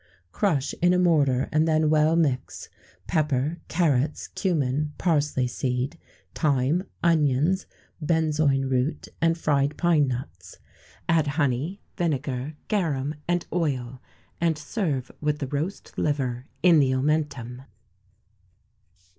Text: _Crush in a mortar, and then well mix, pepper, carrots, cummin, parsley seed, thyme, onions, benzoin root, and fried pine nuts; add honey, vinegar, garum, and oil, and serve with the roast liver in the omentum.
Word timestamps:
_Crush 0.31 0.73
in 0.81 0.93
a 0.93 0.97
mortar, 0.97 1.47
and 1.51 1.67
then 1.67 1.87
well 1.87 2.15
mix, 2.15 2.69
pepper, 3.05 3.59
carrots, 3.67 4.29
cummin, 4.29 4.93
parsley 4.97 5.45
seed, 5.45 5.95
thyme, 6.33 6.85
onions, 7.03 7.67
benzoin 8.03 8.67
root, 8.67 9.09
and 9.21 9.37
fried 9.37 9.77
pine 9.77 10.07
nuts; 10.07 10.57
add 11.07 11.27
honey, 11.37 11.81
vinegar, 11.99 12.55
garum, 12.67 13.13
and 13.27 13.45
oil, 13.53 14.01
and 14.41 14.57
serve 14.57 15.11
with 15.21 15.37
the 15.37 15.45
roast 15.49 15.95
liver 15.99 16.47
in 16.63 16.79
the 16.79 16.95
omentum. 16.95 17.61